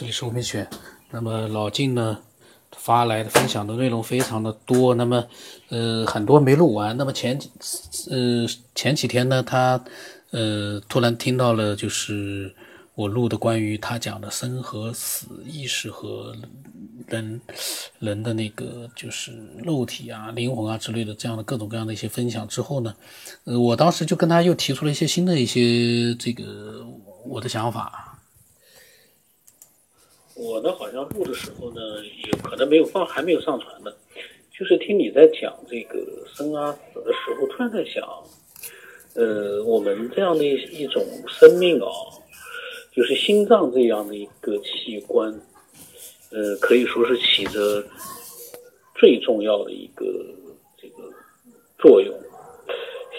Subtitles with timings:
[0.00, 0.66] 这里是吴明选。
[1.10, 2.16] 那么老静呢
[2.72, 5.26] 发来的分享的内容非常的多，那么
[5.68, 6.96] 呃很多没录完。
[6.96, 7.38] 那么前
[8.08, 9.78] 呃前几天呢，他
[10.30, 12.54] 呃突然听到了就是
[12.94, 16.34] 我录的关于他讲的生和死、意识和
[17.06, 17.38] 人
[17.98, 19.32] 人的那个就是
[19.62, 22.94] 肉体啊、灵魂啊之类的这样的各种各样的一些分享之后呢，
[23.44, 26.86] 呃我当时就跟他又提出了一些新的一些这个
[27.26, 28.06] 我的想法。
[30.40, 31.80] 我呢，好像录的时候呢，
[32.32, 33.92] 有可能没有放，还没有上传呢。
[34.50, 35.98] 就是听你在讲这个
[36.34, 38.02] 生啊死的时候，突然在想，
[39.14, 41.88] 呃，我们这样的一种生命啊，
[42.90, 45.30] 就是心脏这样的一个器官，
[46.30, 47.84] 呃，可以说是起着
[48.94, 50.06] 最重要的一个
[50.80, 51.02] 这个
[51.78, 52.14] 作用。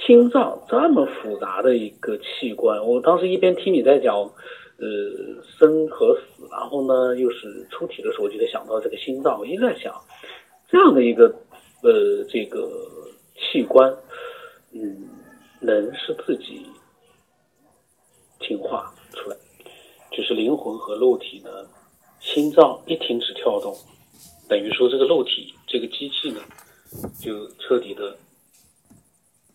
[0.05, 4.31] 心脏这么复杂的一个器官，我当时一边听你在讲，
[4.81, 6.47] 呃，生和死。
[6.49, 9.39] 然后呢，又是出体的时候，就得想到这个心脏。
[9.39, 9.93] 我一直在想，
[10.67, 11.27] 这样的一个
[11.83, 12.67] 呃这个
[13.37, 13.95] 器官，
[14.71, 15.07] 嗯，
[15.59, 16.65] 能是自己
[18.39, 19.37] 进化出来，
[20.11, 21.49] 就是灵魂和肉体呢，
[22.19, 23.77] 心脏一停止跳动，
[24.49, 26.41] 等于说这个肉体这个机器呢，
[27.19, 28.17] 就彻底的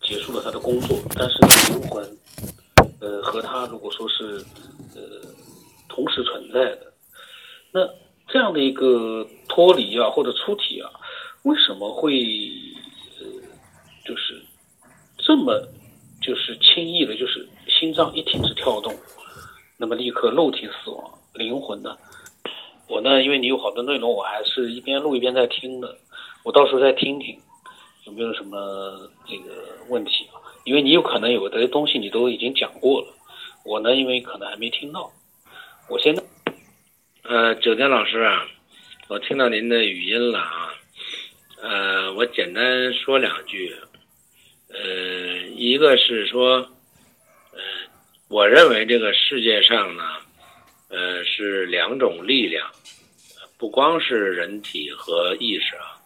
[0.01, 0.97] 结束了它的工作。
[1.15, 1.37] 但是，
[1.73, 2.17] 灵魂，
[3.01, 4.43] 呃，和它如果说是
[4.97, 5.29] 呃
[5.87, 6.91] 同时存在的。
[7.71, 7.87] 那
[8.27, 10.89] 这样的一个脱离啊，或者出体啊，
[11.43, 12.11] 为什么会
[13.19, 13.25] 呃，
[14.03, 14.41] 就是
[15.17, 15.53] 这么
[16.21, 18.93] 就是轻易的，就是心脏一停止跳动，
[19.77, 21.95] 那么立刻肉体死亡，灵魂呢？
[22.89, 25.97] 我呢，因为你有好多内容，我还是一边录一边在听的，
[26.43, 27.37] 我到时候再听听
[28.05, 30.39] 有没有什么这个问题啊？
[30.63, 33.07] 因为你有可能有的东西你都已经讲过了，
[33.67, 35.11] 我呢，因为可能还没听到，
[35.89, 36.23] 我现在。
[37.23, 38.47] 呃，九天老师啊，
[39.09, 40.73] 我听到您的语音了啊。
[41.61, 43.75] 呃，我简单说两句。
[44.69, 46.59] 呃，一个是说，
[47.51, 47.59] 呃，
[48.29, 50.03] 我认为这个世界上呢，
[50.87, 52.71] 呃，是两种力量，
[53.57, 55.99] 不光是人体和意识啊，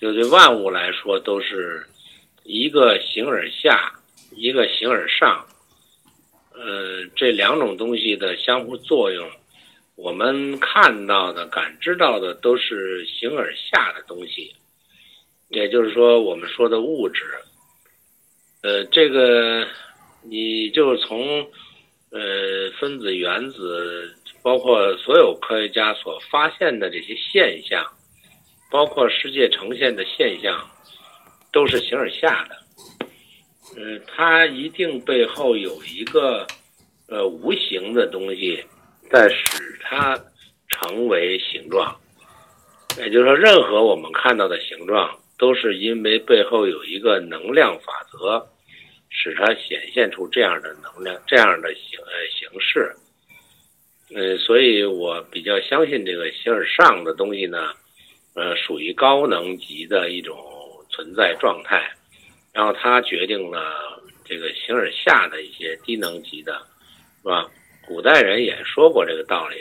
[0.00, 1.84] 就对万物来说，都是
[2.44, 3.92] 一个形而下，
[4.30, 5.44] 一个形而上。
[7.22, 9.30] 这两种东西的相互作用。
[9.94, 14.52] 我们看到的、感知到的都是形而下的东西，
[15.48, 17.22] 也就是说，我们说的物质。
[18.64, 19.64] 呃，这个
[20.24, 21.48] 你就从
[22.10, 24.12] 呃分子、原子，
[24.42, 27.86] 包括所有科学家所发现的这些现象，
[28.68, 30.68] 包括世界呈现的现象，
[31.52, 32.56] 都是形而下的。
[33.76, 36.44] 嗯，它一定背后有一个
[37.12, 38.64] 呃无形的东西。
[39.10, 40.18] 在使它
[40.68, 41.94] 成为形状，
[42.96, 48.42] 也就是说，任何我们看到的形状，都是因为背后有一个能量法则，
[49.10, 52.90] 使它显现出这样的能量、这样的形呃形式。
[54.14, 57.74] 呃，所以我比较相信这个形而上的东西呢，
[58.34, 60.34] 呃，属于高能级的一种
[60.88, 61.86] 存在状态，
[62.54, 66.58] 然后它决定了这个形而下的一些低能级的，
[67.22, 67.48] 是吧？
[67.84, 69.56] 古代人也说过这个道理，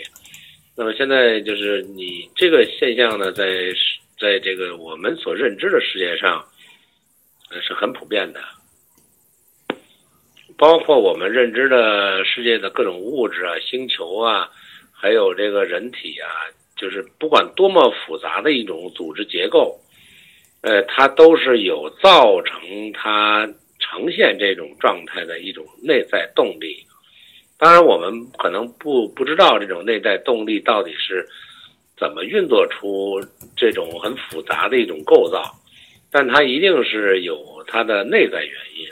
[0.75, 3.45] 那么现在就是你这个现象呢，在
[4.19, 6.45] 在这个我们所认知的世界上，
[7.49, 8.39] 呃是很普遍的，
[10.55, 14.49] 包括我们认知的世界的各种物质啊、星球啊，
[14.91, 16.29] 还有这个人体啊，
[16.78, 19.78] 就是不管多么复杂的一种组织结构，
[20.61, 23.47] 呃，它都是有造成它
[23.79, 26.85] 呈现这种状态的一种内在动力。
[27.61, 31.23] 当然，我们可能不不知道这种内在动力到底是
[31.95, 33.23] 怎么运作出
[33.55, 35.44] 这种很复杂的一种构造，
[36.11, 38.88] 但它一定是有它的内在原因，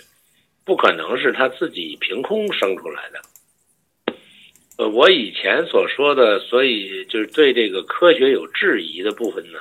[0.63, 4.13] 不可能是它自己凭空生出来的。
[4.77, 9.57] 呃，我以前所说的，所以就是对这个科学有质疑的部分呢，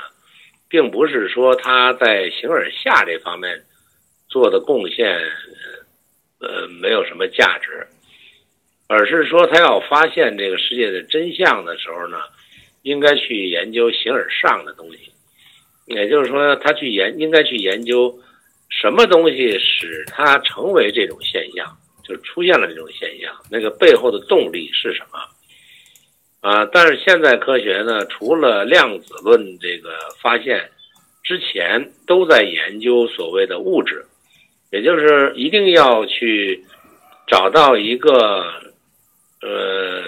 [0.68, 3.58] 并不是说它在形而下这方面
[4.28, 5.18] 做的贡献，
[6.40, 7.86] 呃，没有什么价值。
[8.90, 12.16] 而是说，他要发现这个世界的真相的时候呢，
[12.80, 15.12] 应该去研究形而上的东西，
[15.84, 18.18] 也就是说，他去研应该去研究
[18.70, 21.66] 什么东西使它成为这种现象，
[22.02, 25.18] 就出现了这种现象，那个背后的动力是什么？
[26.40, 26.64] 啊！
[26.72, 29.90] 但是现在科学呢，除了量子论这个
[30.22, 30.66] 发现
[31.22, 34.02] 之前，都在研究所谓的物质，
[34.70, 36.64] 也就是一定要去
[37.26, 38.66] 找到一个。
[39.40, 40.02] 呃，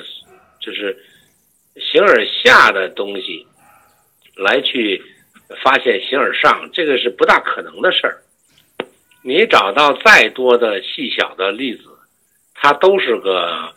[0.60, 0.96] 就是
[1.76, 3.46] 形而下的东西
[4.36, 5.02] 来去
[5.62, 8.22] 发现形而上，这个是不大可能的事儿。
[9.22, 11.84] 你找到再多的细小的粒子，
[12.54, 13.72] 它都是个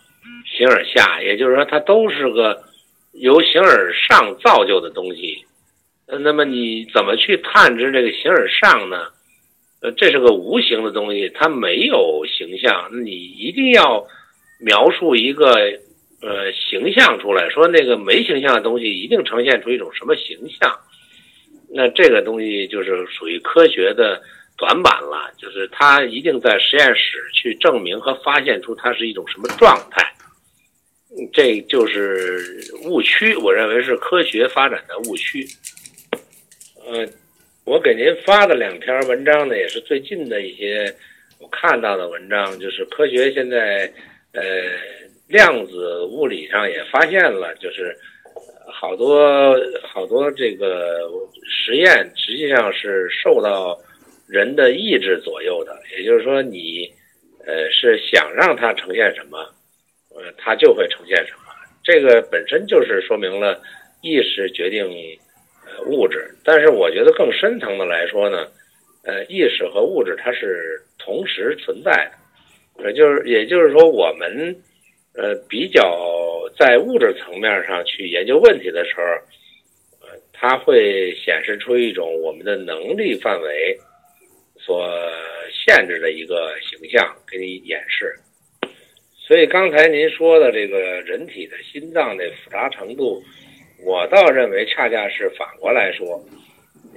[0.46, 2.64] 形而下，也就是说，它都是个
[3.12, 5.46] 由形而上造就的东西。
[6.06, 9.08] 那么你怎么去探知这个形而上呢？
[9.82, 12.90] 呃，这是个无形的东西，它没有形象。
[13.04, 14.08] 你一定要
[14.64, 15.54] 描述一个
[16.22, 20.80] 呃形象出来，说那个没形象的东西一定呈现出一种什么形象。
[21.70, 24.22] 那这个东西就是属于科学的。
[24.56, 30.14] 短板了，就是他一定在实验室去证明和发现出它是一种什么状态，
[31.34, 32.40] 这就是
[32.84, 33.36] 误区。
[33.38, 35.44] 我认为是科学发展的误区。
[36.86, 37.06] 呃，
[37.66, 40.96] 我给您发的两篇文章呢，也是最近的一些
[41.40, 43.92] 我看到的文章，就是科学现在
[44.34, 44.42] 呃
[45.28, 47.98] 量子物理上也发现了，就是
[48.72, 51.10] 好多好多这个
[51.48, 53.80] 实验实际上是受到。
[54.26, 56.90] 人的意志左右的，也就是说，你，
[57.46, 59.38] 呃，是想让它呈现什么，
[60.16, 61.54] 呃，它就会呈现什么。
[61.84, 63.62] 这个本身就是说明了
[64.02, 64.88] 意识决定，
[65.68, 66.34] 呃，物质。
[66.44, 68.48] 但是我觉得更深层的来说呢，
[69.04, 72.14] 呃，意识和物质它是同时存在的，
[72.80, 74.56] 也就是也就是说，我们，
[75.16, 79.04] 呃，比较在物质层面上去研究问题的时候，
[80.08, 83.78] 呃，它会显示出一种我们的能力范围。
[84.66, 84.90] 所
[85.52, 88.16] 限制的一个形象给你演示，
[89.18, 93.22] 所以刚才您说的这个人体的心脏的复杂程度，
[93.84, 96.24] 我倒认为恰恰是反过来说，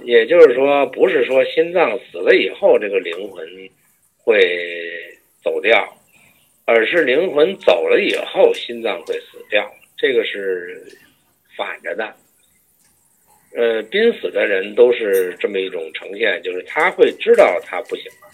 [0.05, 3.45] 也就是说，不是说心脏死了以后这个灵魂
[4.15, 5.06] 会
[5.47, 5.97] 走掉，
[6.65, 9.65] 而是灵魂走了以后心脏会死掉，
[9.97, 10.83] 这个是
[11.55, 12.13] 反着的。
[13.55, 18.27] 呃，濒死的人都是这么一种呈现，就是他会知道他不行了。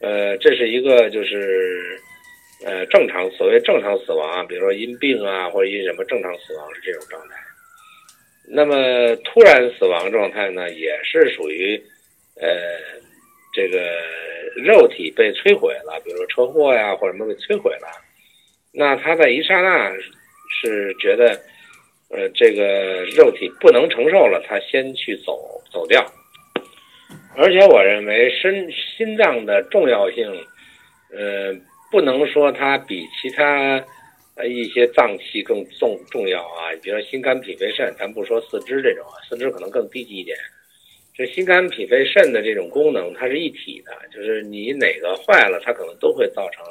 [0.00, 2.00] 呃，这是一个就是
[2.64, 7.34] 呃正常所谓正常死亡啊，比如说因病啊或者因什么正常死亡是这种状态。
[8.46, 11.76] 那么突然死亡状态呢，也是属于
[12.36, 12.48] 呃
[13.52, 13.78] 这个
[14.56, 17.88] 肉体被摧毁了，比如说车祸呀或者什么被摧毁了。
[18.72, 19.92] 那他在一刹那
[20.62, 21.40] 是觉得。
[22.12, 25.38] 呃，这个肉体不能承受了，他先去走
[25.70, 26.04] 走掉。
[27.36, 30.26] 而且我认为，身心脏的重要性，
[31.12, 31.54] 呃，
[31.88, 33.80] 不能说它比其他
[34.44, 36.74] 一些脏器更重重要啊。
[36.82, 40.36] 比如说心肝脾肺肾，咱不说四肢这种啊，四肢可能更低级一点。
[41.26, 46.64] 心肝脾肺肾的这种功能，它是一体的，就是你哪个坏了，它可能都会造成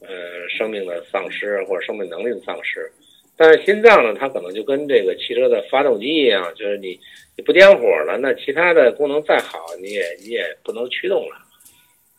[0.00, 2.90] 呃生命的丧失或者生命能力的丧失。
[3.36, 6.98] 但是心脏呢，它可能就跟这个汽车的发动机一样，就是你
[7.36, 11.36] 你不点火了，那其他的功能再好，你也你也不能驱动了。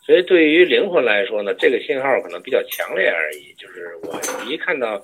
[0.04, 3.54] 所以对于灵魂来说呢，这个信号可能比较强烈而已。
[3.56, 4.20] 就是我
[4.50, 5.00] 一看到，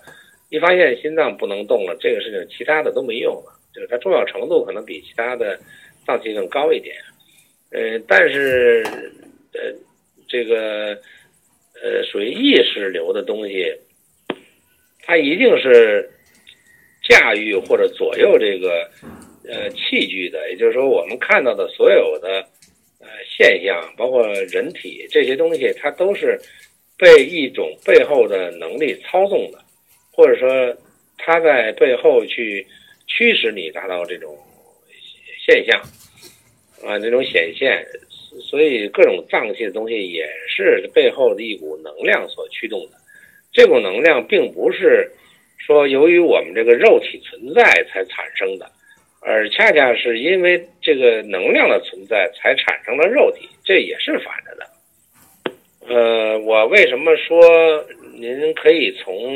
[0.49, 5.57] 一发现心脏不能动了，这个事情其他的都没用了，就是它重要程度可能比其他的
[6.09, 6.97] 脏器更高一点。
[7.71, 8.83] 呃，但是
[9.53, 9.61] 呃，
[10.27, 10.99] 这个
[11.83, 13.71] 呃属于意识流的东西。
[15.11, 16.07] 它一定是
[17.09, 18.87] 驾驭或者左右这个
[19.49, 22.47] 呃器具的，也就是说，我们看到的所有的
[23.01, 26.39] 呃现象，包括人体这些东西，它都是
[26.99, 29.59] 被一种背后的能力操纵的，
[30.13, 30.77] 或者说
[31.17, 32.67] 它在背后去
[33.07, 34.37] 驱使你达到这种
[35.49, 35.81] 现象
[36.87, 37.83] 啊，这种显现。
[38.43, 42.93] 所以各种脏器的东西也是背后的一股能量所驱动的。
[43.53, 45.11] 这股能量并不是
[45.57, 48.71] 说由于我们这个肉体存在才产生的，
[49.23, 54.71] 而恰恰是因为这个能量的存在才产生了肉体，这也是反着的。
[55.89, 59.35] 呃，我为什么说您可以从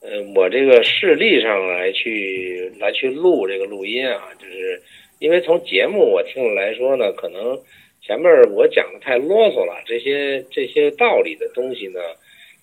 [0.00, 4.30] 呃我这个事例上来去来去录这个录音啊？
[4.40, 4.82] 就是
[5.18, 7.58] 因为从节目我听来说呢，可能
[8.02, 12.00] 前面我讲的太啰嗦了，这些这些道理的东西呢。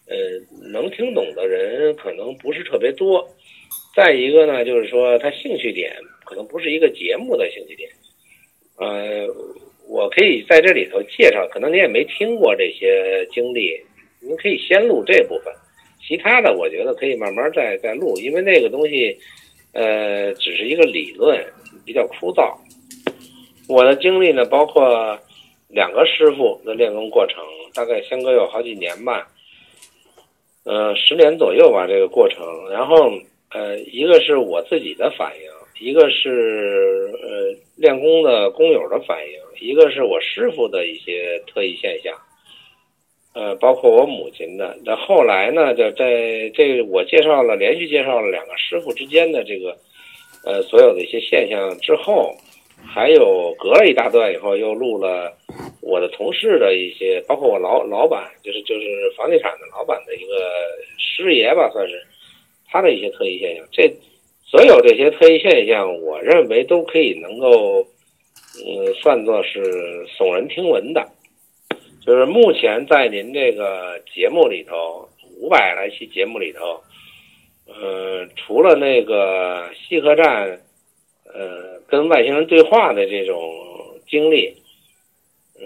[0.06, 0.18] 呃，
[0.70, 3.26] 能听懂的人可能不是特别多。
[3.96, 5.96] 再一个呢，就是说他兴趣点
[6.26, 7.90] 可能不是一个节目的兴趣点。
[8.76, 9.26] 呃，
[9.88, 13.80] 我可以在这里头介绍，可能您也没听过这些经历，
[14.20, 15.54] 您可以先录这部分，
[16.06, 19.18] 其他的我觉得可以慢慢再再录，因为那个东西，
[19.72, 21.42] 呃，只是一个理论，
[21.86, 22.56] 比较枯燥。
[23.68, 25.18] 我的经历呢，包括
[25.70, 29.28] 两个师傅的练功过程，大概相隔有好几年吧。
[30.66, 32.46] 呃，十年左右吧，这个过程。
[32.70, 33.12] 然后
[33.52, 42.14] 呃，一个是我自己的反应，一个是呃练功的工友的反应，一个是我师傅的一些特异现象，
[43.34, 44.78] 呃，包括我母亲的。
[44.86, 49.78] 那后来呢，就在这我介绍了连续介绍了两个师傅之间的这个
[50.44, 52.36] 呃所有的一些现象之后，
[52.86, 55.32] 还有隔了一大段以后，又录了
[55.82, 60.36] 我的同事的一些，包括我老老板，就是就是房地产的老板的一个
[60.98, 62.02] 师爷吧，算是。
[62.76, 63.88] 他的一些特异现象，这
[64.44, 67.86] 所有这些特异现象，我认为都可以能够，
[68.66, 69.62] 嗯，算作是
[70.08, 71.08] 耸人听闻的。
[72.04, 75.08] 就是目前在您这个节目里头，
[75.40, 76.82] 五百来期节目里头，
[77.68, 80.60] 呃，除了那个西客站，
[81.26, 83.40] 呃，跟外星人对话的这种
[84.08, 84.54] 经历，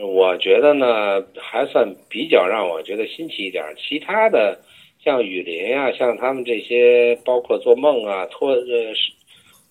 [0.01, 3.63] 我觉得呢，还算比较让我觉得新奇一点。
[3.77, 4.59] 其他的。
[4.99, 8.93] 像雨林呀，像他们这些，包括做梦啊、脱呃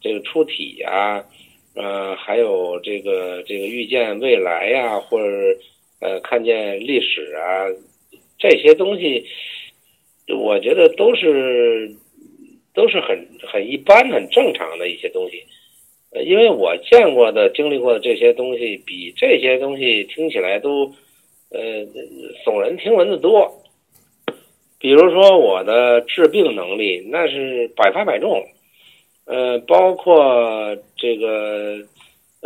[0.01, 1.23] 这个出体呀，
[1.75, 5.27] 呃，还有这个这个预见未来呀，或者
[6.01, 7.67] 呃看见历史啊，
[8.39, 9.27] 这些东西，
[10.35, 11.95] 我觉得都是
[12.77, 13.19] 都是很
[13.51, 15.43] 很一般、很正常的一些东西。
[16.13, 20.85] 呃，因为我见过的、经历过的这些东西，比这些东西听起来都
[21.51, 21.61] 呃
[22.45, 23.51] 耸人听闻的多。
[24.79, 28.41] 比如说我的治病能力那是百发百中，
[29.25, 31.79] 呃，包括这个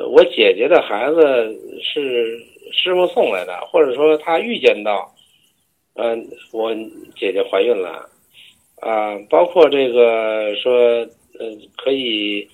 [0.08, 1.20] 我姐姐的孩子
[1.82, 2.38] 是
[2.72, 5.12] 师傅送来的，或者说他预见到，
[5.94, 6.72] 嗯，我
[7.16, 8.08] 姐姐怀孕了，
[8.80, 10.72] 啊，包括这个说，
[11.38, 12.48] 呃，可以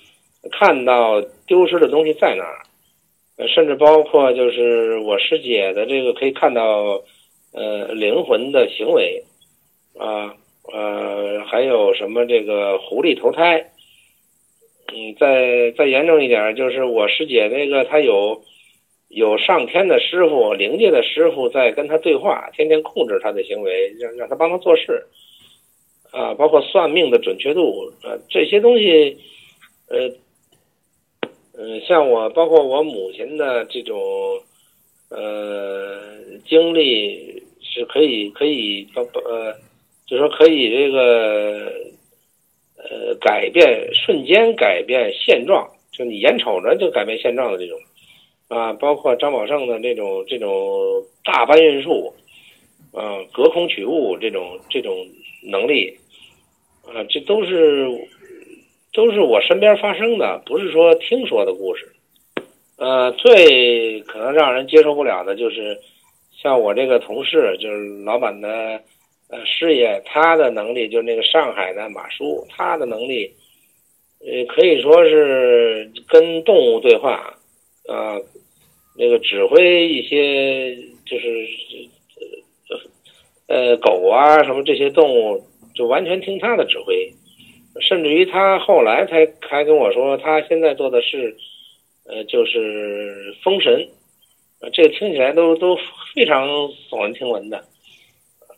[0.50, 7.02] 看到丢失的东西在哪儿，甚至包括就是我师姐的这个可以看到，
[7.52, 9.24] 呃，灵魂的行为。
[9.98, 10.34] 啊，
[10.74, 13.70] 呃，还有什么这个狐狸投胎？
[14.92, 18.42] 嗯，再再严重一点，就是我师姐那个，她有
[19.08, 25.02] 有上天的师傅、灵界的师傅在跟她对话，天天控制她的行为，让让她帮她做事。
[26.12, 29.16] 啊，包括算命的准确度，呃，这些东西，
[29.88, 30.08] 呃，
[31.58, 33.96] 嗯，像我，包括我母亲的这种
[35.10, 36.02] 呃
[36.48, 39.54] 经历，是可以可以包包呃。
[40.08, 41.68] 就说可以这个，
[42.76, 47.76] 呃，改变瞬间改变现状，就你眼瞅着就改变现状的这种，
[48.46, 52.14] 啊，包括张宝胜的那种这种大搬运术，
[52.92, 54.96] 啊，隔空取物这种这种
[55.46, 55.96] 能力，
[56.84, 57.86] 啊，这都是
[58.92, 61.90] 都是我身边发生的，不是说听说的故事。
[62.76, 65.78] 呃，最可能让人接受不了的就是，
[66.42, 68.82] 像我这个同事，就是老板的。
[69.28, 73.28] 呃，师爷他的能力就是那个上海的马叔，他的能力，
[74.20, 77.36] 呃，可以说是跟动物对话，
[77.88, 78.14] 啊，
[78.96, 81.44] 那个指挥一些就是，
[83.48, 85.40] 呃，狗啊什么这些动物，
[85.74, 87.08] 就完全听他的指挥，
[87.80, 91.36] 甚至于他后来才还跟我说，他现在做的是，
[92.08, 93.88] 呃，就是封神，
[94.72, 95.76] 这个听起来都都
[96.14, 96.48] 非常
[96.90, 97.62] 耸人听闻的。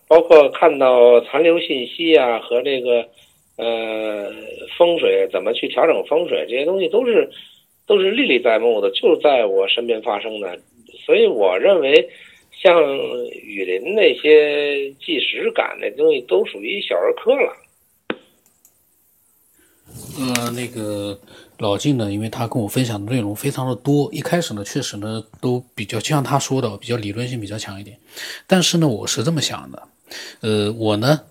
[0.08, 3.06] 包括看到残留信息啊，和这个
[3.58, 4.32] 呃
[4.78, 7.28] 风水怎么去调整风水这些东西，都是
[7.86, 10.58] 都是历历在目的，就在我身边发生的。
[11.04, 12.08] 所以我认为，
[12.62, 12.82] 像
[13.42, 17.56] 雨林那些即时感的东西，都属于小儿科了。
[20.18, 21.20] 呃，那个。
[21.60, 27.98] 老晋呢，因为他跟我分享的内容非常的多，一开始呢，确实呢都比较，就像他说的，比较理论性比较强一点。
[28.46, 29.88] 但是呢，我是这么想的，
[30.38, 31.22] 呃，我呢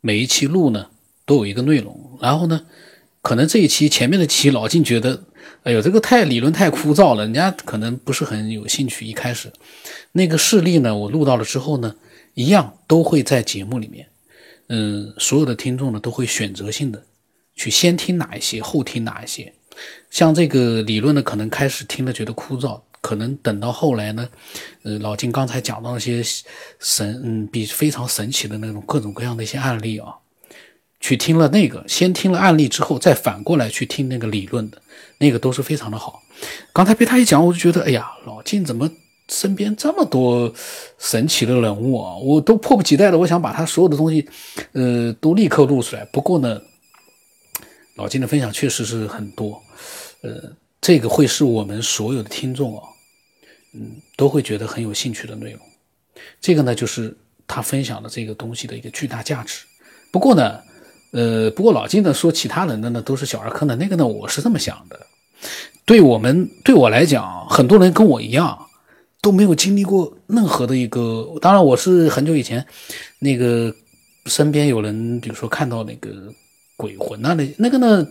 [0.00, 0.88] 每一期录呢
[1.26, 2.64] 都有一个内容，然后呢，
[3.20, 5.24] 可能这一期前面的期老晋觉得，
[5.62, 9.06] 哎呦，这个太理论太枯燥了，人家可能不是很有兴趣。
[9.06, 9.50] 一开始
[10.12, 11.94] 那个事例呢，我录到了之后呢，
[12.34, 14.06] 一样都会在节目里面，
[14.68, 17.02] 嗯，所有的听众呢都会选择性的
[17.54, 19.52] 去先听哪一些，后听哪一些。
[20.10, 24.28] 像这个理论呢，可能开始听了觉得枯燥，可能等到后来呢，
[24.82, 26.22] 呃，老金刚才讲到那些
[26.78, 30.14] 神，嗯，比非常神奇的那种各种各样的一些案例啊，
[31.04, 34.80] 去听了那个，先听了案例之后，再反过来去听那个理论的，
[35.18, 36.22] 那个都是非常的好。
[36.72, 38.90] 刚才被他一讲，我就觉得，哎呀，老金怎么
[39.28, 40.50] 身边这么多
[40.98, 42.16] 神奇的人物啊？
[42.16, 44.26] 我都迫不及待的，我想把他所有的东西，
[44.72, 46.06] 呃，都立刻录出来。
[46.06, 46.58] 不过呢。
[47.96, 49.62] 老金的分享确实是很多，
[50.22, 52.82] 呃，这个会是我们所有的听众啊，
[53.72, 55.60] 嗯，都会觉得很有兴趣的内容。
[56.40, 59.64] 这个呢，就是他分享的这个东西的一个巨大价值。
[60.10, 60.60] 不过呢，
[61.14, 64.98] 呃，不过老金呢说其他人的呢都是小儿科呢，那个呢我是这么想的。
[65.84, 68.58] 对我们对我来讲，很多人跟我一样
[69.22, 71.38] 都没有经历过任何的一个。
[71.40, 72.66] 当然，我是很久以前
[73.20, 73.72] 那个
[74.26, 76.10] 身边有人，比如说看到那个
[76.76, 78.04] 鬼魂那，那那个呢，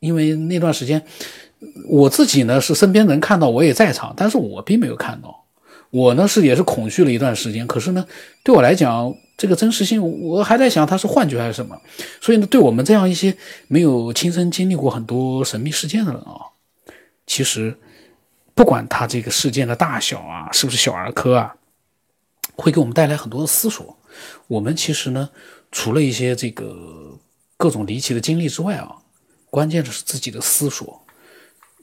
[0.00, 1.04] 因为那段时间
[1.86, 5.44] 我自己呢是身边人看到我也在场，但是我并没有看到。
[5.90, 8.06] 我呢是也是恐惧了一段时间，可是呢
[8.42, 9.14] 对我来讲。
[9.42, 11.76] 这个真实性，我还在想它是幻觉还是什么，
[12.20, 16.46] 所以呢，对我们这样一些没有亲身经历过很多神秘事件的人啊，
[17.26, 17.76] 其实
[18.54, 21.56] 不管他这个事件的大小啊，是不是小儿科啊，
[22.54, 23.98] 会给我们带来很多的思索。
[24.46, 25.28] 我们其实呢，
[25.72, 27.18] 除了一些这个
[27.56, 28.94] 各种离奇的经历之外啊，
[29.50, 31.04] 关键的是自己的思索，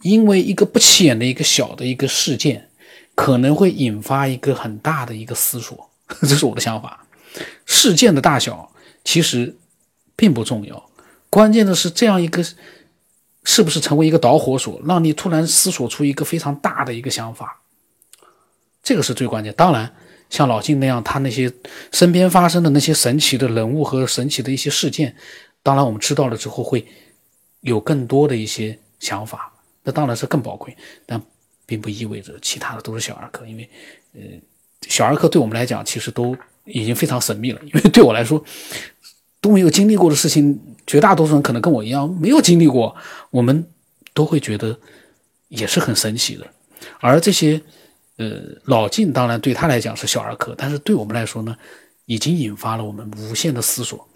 [0.04, 2.70] 因为一个不起眼的一个小的一个事件，
[3.16, 5.89] 可能会引发一个很大的一个思索，
[6.22, 7.06] 这是我的想法。
[7.65, 8.71] 事件的大小
[9.03, 9.55] 其实
[10.15, 10.89] 并不重要，
[11.29, 12.43] 关键的是这样一个
[13.43, 17.62] 是不是成为一个导火索，让你突然思索出一个非常大的一个想法，
[18.83, 19.53] 这个是最关键。
[19.53, 19.95] 当然，
[20.29, 21.51] 像老晋那样，他那些
[21.91, 25.15] 身边发生的那些神奇的人物和神奇的一些事件，
[25.63, 26.86] 当然我们知道了之后会
[27.62, 29.51] 有更多的一些想法，
[29.83, 30.75] 那当然是更宝贵。
[31.05, 31.21] 但
[31.65, 33.69] 并不意味着其他的都是小儿科，因为
[34.13, 34.21] 呃，
[34.88, 36.36] 小儿科对我们来讲其实都。
[36.70, 38.44] 已经非常神秘了， 因为对我来说
[39.42, 42.96] 都没有经历过的事情，绝大多数人可能跟我一样没有经历过，
[43.32, 43.68] 我们
[44.14, 44.78] 都会觉得
[45.48, 46.46] 也是很神奇的。
[47.00, 47.62] 而这些，
[48.18, 51.56] 呃，老晋当然对他来讲是小儿科，但是对我们来说呢，
[52.06, 54.08] 已经引发了我们无限的思索。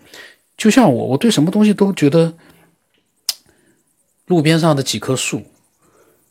[0.58, 2.34] 就像我，我对什么东西都觉得，
[4.28, 5.44] 路边上的几棵树，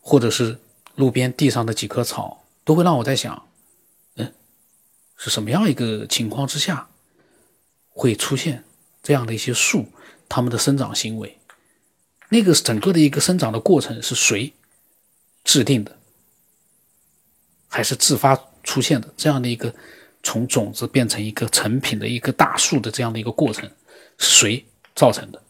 [0.00, 0.58] 或者是
[0.96, 3.42] 路边地上的几棵草，都会让我在想。
[5.24, 6.88] 是什么样一个情况之下
[7.90, 8.64] 会出现
[9.04, 9.86] 这样的一些树？
[10.28, 11.38] 它们的生长行为，
[12.30, 14.52] 那个整个的一个生长的过程是谁
[15.44, 15.96] 制定的，
[17.68, 19.14] 还是自发出现的？
[19.16, 19.72] 这样的一个
[20.24, 23.70] 从种子变成一个成品的一个大树的这样的一个过程，
[24.18, 25.40] 谁造成的？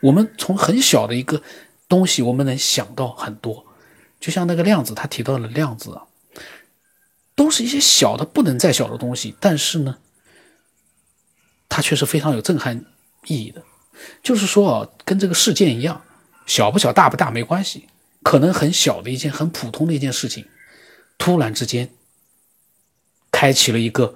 [0.00, 1.40] 我们从很小的一个
[1.88, 3.64] 东西，我们能想到很多，
[4.18, 5.96] 就像那个量子，他提到了量子。
[7.34, 9.98] 都是一些小的不能再小的东西，但是呢，
[11.68, 12.84] 它却是非常有震撼
[13.26, 13.62] 意义的。
[14.22, 16.02] 就是说啊，跟这个事件一样，
[16.46, 17.86] 小不小、大不大没关系。
[18.22, 20.44] 可能很小的一件很普通的一件事情，
[21.16, 21.88] 突然之间
[23.30, 24.14] 开启了一个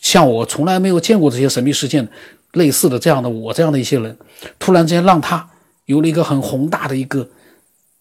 [0.00, 2.08] 像我从来没有见过这些神秘事件
[2.52, 4.18] 类似的这样的我这样的一些人，
[4.58, 5.48] 突然之间让他
[5.84, 7.30] 有了一个很宏大的一个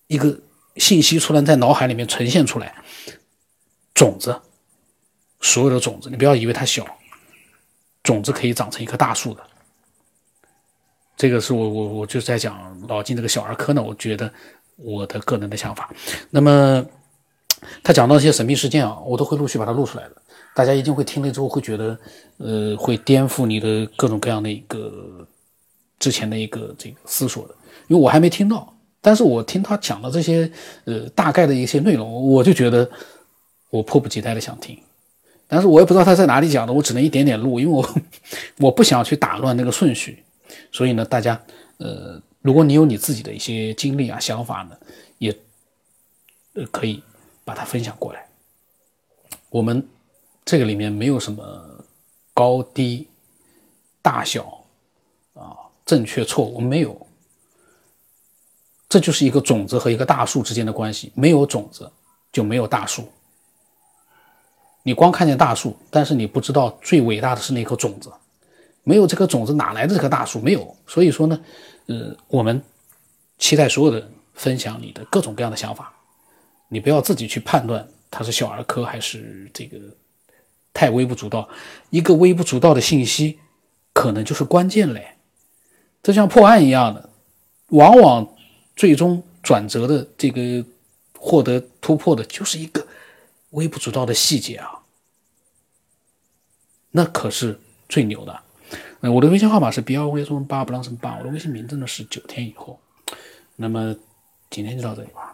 [0.07, 0.39] 一个
[0.77, 2.75] 信息，突然在脑海里面呈现出来。
[3.93, 4.35] 种子，
[5.39, 6.85] 所有的种子，你不要以为它小，
[8.01, 9.43] 种子可以长成一棵大树的。
[11.15, 14.31] 这个是我我我就在讲老金这个小儿科呢，我觉得
[14.77, 15.93] 我的个人的想法。
[16.31, 16.83] 那么
[17.83, 20.15] 他讲到一些神秘事件啊，我都会陆续把它录出来的，
[20.55, 21.97] 大家一定会听了之后会觉得，
[22.37, 25.25] 呃，会颠覆你的各种各样的一个
[25.99, 27.55] 之前的一个这个思索的，
[27.87, 30.51] 因为我还没听到，但是我听他讲的这些
[30.85, 32.89] 呃大概的一些内容，我就觉得。
[33.73, 34.79] 我迫不及待的想听，
[35.47, 37.95] 但是我也不知道他在哪里讲的，我只能一点点录，因为我
[38.59, 40.23] 我不想去打乱那个顺序，
[40.71, 41.43] 所以呢，大家
[41.77, 44.77] 呃，如果你有你自己的一些经历啊、想法呢，
[45.17, 45.35] 也
[46.53, 47.01] 呃可以
[47.43, 48.23] 把它分享过来。
[49.49, 49.83] 我们
[50.45, 51.83] 这个里面没有什么
[52.31, 53.07] 高低、
[54.03, 54.63] 大小
[55.33, 57.07] 啊、正确错误，没有，
[58.87, 61.91] 这就是一个种子和一个大树之间的关系，没有种子
[62.31, 63.09] 就没有大树。
[64.85, 68.11] 你光看见大树，但是你不知道最伟大的是那颗种子，
[68.83, 70.41] 没有这颗种子哪来的这棵大树？
[70.41, 71.39] 没有，所以说呢，
[71.87, 72.61] 呃，我们
[73.37, 75.93] 期待所有的人分享你的各种各样的想法，
[76.67, 79.77] 你不要自己去判断它是小儿科还是这个
[80.73, 81.47] 太微不足道，
[81.89, 83.39] 一个微不足道的信息
[83.93, 85.15] 可能就是关键嘞，
[86.01, 87.09] 这像破案一样的，
[87.69, 88.27] 往往
[88.75, 90.65] 最终转折的这个
[91.17, 92.85] 获得突破的就是一个。
[93.53, 94.83] 微不足道的细节啊，
[96.91, 98.41] 那可是最牛的。
[99.01, 102.79] 呃我的微信号码是 b 二 v 中八不让什么八，我的微信名字呢是九天以后。
[103.55, 103.95] 那么
[104.49, 105.32] 今天就到这里吧。